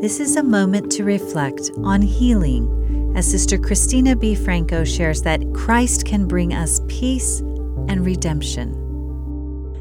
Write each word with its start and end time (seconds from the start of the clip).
This 0.00 0.18
is 0.18 0.36
a 0.36 0.42
moment 0.42 0.90
to 0.92 1.04
reflect 1.04 1.70
on 1.84 2.00
healing 2.00 3.12
as 3.14 3.30
Sister 3.30 3.58
Cristina 3.58 4.16
B. 4.16 4.34
Franco 4.34 4.82
shares 4.82 5.20
that 5.22 5.44
Christ 5.52 6.06
can 6.06 6.26
bring 6.26 6.54
us 6.54 6.80
peace 6.88 7.40
and 7.40 8.02
redemption. 8.02 8.72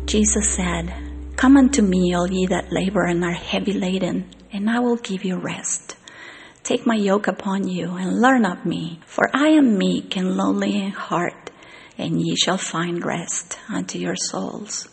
Jesus 0.05 0.49
said, 0.49 0.93
Come 1.37 1.55
unto 1.55 1.81
me, 1.81 2.13
all 2.13 2.29
ye 2.29 2.47
that 2.47 2.69
labor 2.69 3.05
and 3.05 3.23
are 3.23 3.31
heavy 3.31 3.71
laden, 3.71 4.29
and 4.51 4.69
I 4.69 4.79
will 4.79 4.97
give 4.97 5.23
you 5.23 5.37
rest. 5.37 5.95
Take 6.63 6.85
my 6.85 6.95
yoke 6.95 7.27
upon 7.27 7.69
you 7.69 7.95
and 7.95 8.19
learn 8.19 8.45
of 8.45 8.65
me, 8.65 8.99
for 9.05 9.29
I 9.33 9.47
am 9.51 9.77
meek 9.77 10.17
and 10.17 10.35
lowly 10.35 10.83
in 10.83 10.91
heart, 10.91 11.49
and 11.97 12.19
ye 12.19 12.35
shall 12.35 12.57
find 12.57 13.05
rest 13.05 13.57
unto 13.69 13.97
your 13.97 14.17
souls. 14.17 14.89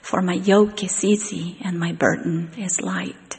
For 0.00 0.22
my 0.22 0.34
yoke 0.34 0.84
is 0.84 1.02
easy 1.02 1.56
and 1.60 1.76
my 1.76 1.90
burden 1.90 2.52
is 2.56 2.80
light. 2.80 3.29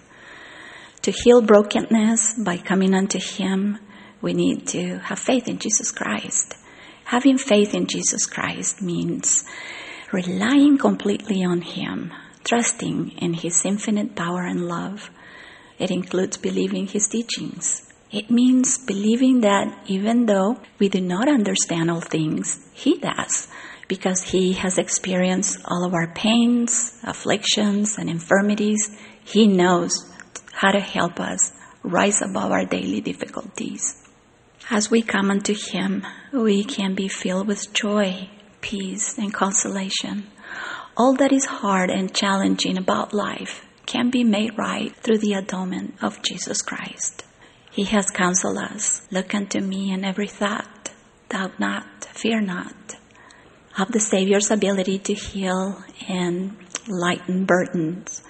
To 1.03 1.11
heal 1.11 1.41
brokenness 1.41 2.35
by 2.35 2.57
coming 2.57 2.93
unto 2.93 3.17
Him, 3.17 3.79
we 4.21 4.33
need 4.33 4.67
to 4.67 4.99
have 4.99 5.17
faith 5.17 5.47
in 5.47 5.57
Jesus 5.57 5.89
Christ. 5.89 6.53
Having 7.05 7.39
faith 7.39 7.73
in 7.73 7.87
Jesus 7.87 8.27
Christ 8.27 8.83
means 8.83 9.43
relying 10.11 10.77
completely 10.77 11.43
on 11.43 11.61
Him, 11.61 12.13
trusting 12.43 13.17
in 13.17 13.33
His 13.33 13.65
infinite 13.65 14.15
power 14.15 14.43
and 14.43 14.67
love. 14.67 15.09
It 15.79 15.89
includes 15.89 16.37
believing 16.37 16.85
His 16.85 17.07
teachings. 17.07 17.91
It 18.11 18.29
means 18.29 18.77
believing 18.77 19.41
that 19.41 19.75
even 19.87 20.27
though 20.27 20.59
we 20.77 20.87
do 20.87 21.01
not 21.01 21.27
understand 21.27 21.89
all 21.89 22.01
things, 22.01 22.59
He 22.73 22.99
does, 22.99 23.47
because 23.87 24.21
He 24.21 24.53
has 24.53 24.77
experienced 24.77 25.61
all 25.65 25.83
of 25.83 25.95
our 25.95 26.13
pains, 26.13 26.95
afflictions, 27.03 27.97
and 27.97 28.07
infirmities. 28.07 28.95
He 29.23 29.47
knows 29.47 30.10
how 30.51 30.71
to 30.71 30.79
help 30.79 31.19
us 31.19 31.51
rise 31.83 32.21
above 32.21 32.51
our 32.51 32.65
daily 32.65 33.01
difficulties. 33.01 33.95
As 34.69 34.91
we 34.91 35.01
come 35.01 35.31
unto 35.31 35.53
Him, 35.53 36.05
we 36.31 36.63
can 36.63 36.95
be 36.95 37.07
filled 37.07 37.47
with 37.47 37.73
joy, 37.73 38.29
peace, 38.61 39.17
and 39.17 39.33
consolation. 39.33 40.27
All 40.95 41.13
that 41.15 41.31
is 41.31 41.45
hard 41.45 41.89
and 41.89 42.13
challenging 42.13 42.77
about 42.77 43.13
life 43.13 43.65
can 43.85 44.09
be 44.09 44.23
made 44.23 44.57
right 44.57 44.95
through 44.97 45.17
the 45.17 45.33
atonement 45.33 45.95
of 46.01 46.21
Jesus 46.21 46.61
Christ. 46.61 47.23
He 47.71 47.85
has 47.85 48.09
counseled 48.09 48.57
us 48.57 49.01
Look 49.11 49.33
unto 49.33 49.59
me 49.59 49.91
in 49.91 50.05
every 50.05 50.27
thought, 50.27 50.91
doubt 51.29 51.59
not, 51.59 52.05
fear 52.13 52.41
not. 52.41 52.95
Of 53.77 53.91
the 53.91 53.99
Savior's 53.99 54.51
ability 54.51 54.99
to 54.99 55.13
heal 55.13 55.81
and 56.07 56.57
lighten 56.87 57.45
burdens, 57.45 58.21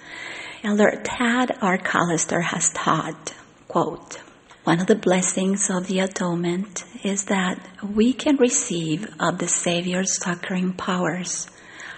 Elder 0.64 1.00
Tad 1.02 1.58
R. 1.60 1.76
Callister 1.76 2.40
has 2.40 2.70
taught, 2.70 3.34
quote, 3.66 4.20
one 4.62 4.78
of 4.78 4.86
the 4.86 4.94
blessings 4.94 5.68
of 5.68 5.88
the 5.88 5.98
atonement 5.98 6.84
is 7.02 7.24
that 7.24 7.58
we 7.82 8.12
can 8.12 8.36
receive 8.36 9.12
of 9.18 9.38
the 9.38 9.48
Savior's 9.48 10.16
succoring 10.22 10.72
powers. 10.72 11.48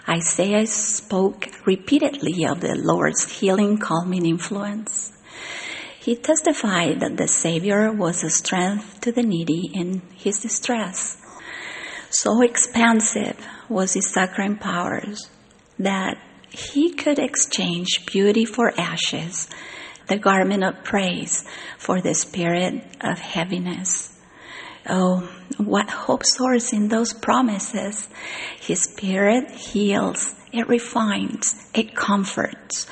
Isaiah 0.08 0.66
spoke 0.66 1.50
repeatedly 1.66 2.46
of 2.46 2.62
the 2.62 2.74
Lord's 2.74 3.38
healing, 3.38 3.76
calming 3.76 4.24
influence. 4.24 5.12
He 6.00 6.16
testified 6.16 7.00
that 7.00 7.18
the 7.18 7.28
Savior 7.28 7.92
was 7.92 8.24
a 8.24 8.30
strength 8.30 9.02
to 9.02 9.12
the 9.12 9.22
needy 9.22 9.72
in 9.74 10.00
his 10.14 10.40
distress. 10.40 11.18
So 12.08 12.40
expansive 12.40 13.36
was 13.68 13.92
his 13.92 14.10
succoring 14.10 14.56
powers 14.56 15.28
that 15.78 16.16
he 16.54 16.92
could 16.92 17.18
exchange 17.18 18.06
beauty 18.06 18.44
for 18.44 18.72
ashes 18.78 19.48
the 20.06 20.18
garment 20.18 20.62
of 20.62 20.84
praise 20.84 21.44
for 21.78 22.00
the 22.00 22.14
spirit 22.14 22.84
of 23.00 23.18
heaviness. 23.18 24.10
Oh, 24.88 25.28
what 25.56 25.88
hope 25.88 26.24
soars 26.24 26.72
in 26.72 26.88
those 26.88 27.12
promises. 27.12 28.06
His 28.60 28.82
spirit 28.82 29.50
heals, 29.50 30.34
it 30.52 30.68
refines, 30.68 31.70
it 31.72 31.96
comforts, 31.96 32.86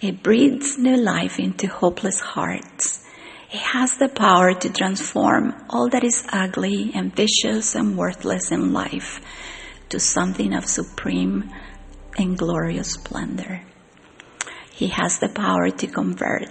it 0.00 0.22
breathes 0.22 0.78
new 0.78 0.96
life 0.96 1.38
into 1.38 1.66
hopeless 1.66 2.20
hearts. 2.20 3.04
It 3.52 3.60
has 3.60 3.98
the 3.98 4.08
power 4.08 4.54
to 4.54 4.72
transform 4.72 5.54
all 5.68 5.88
that 5.90 6.02
is 6.02 6.26
ugly 6.32 6.90
and 6.94 7.14
vicious 7.14 7.74
and 7.74 7.96
worthless 7.96 8.50
in 8.50 8.72
life 8.72 9.20
to 9.90 10.00
something 10.00 10.54
of 10.54 10.64
supreme 10.64 11.52
and 12.16 12.38
glorious 12.38 12.92
splendor. 12.92 13.62
He 14.72 14.88
has 14.88 15.18
the 15.18 15.28
power 15.28 15.70
to 15.70 15.86
convert 15.86 16.48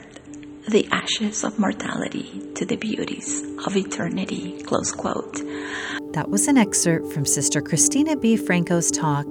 the 0.67 0.87
ashes 0.91 1.43
of 1.43 1.59
mortality 1.59 2.41
to 2.55 2.65
the 2.65 2.77
beauties 2.77 3.43
of 3.65 3.75
eternity. 3.75 4.61
Close 4.63 4.91
quote. 4.91 5.35
That 6.13 6.29
was 6.29 6.47
an 6.47 6.57
excerpt 6.57 7.11
from 7.11 7.25
Sister 7.25 7.61
Cristina 7.61 8.15
B. 8.15 8.37
Franco's 8.37 8.91
talk, 8.91 9.29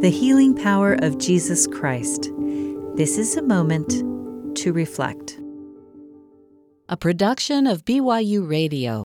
The 0.00 0.10
Healing 0.10 0.54
Power 0.56 0.94
of 0.94 1.18
Jesus 1.18 1.66
Christ. 1.66 2.30
This 2.96 3.18
is 3.18 3.36
a 3.36 3.42
moment 3.42 3.90
to 4.58 4.72
reflect. 4.72 5.38
A 6.88 6.96
production 6.96 7.66
of 7.66 7.84
BYU 7.84 8.48
Radio. 8.48 9.02